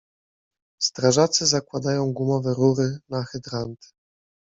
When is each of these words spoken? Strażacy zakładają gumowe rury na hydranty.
Strażacy 0.81 1.45
zakładają 1.45 2.13
gumowe 2.13 2.53
rury 2.53 2.97
na 3.09 3.23
hydranty. 3.23 3.87